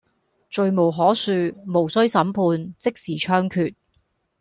[0.49, 3.75] 罪無可恕，無需審判，即時槍決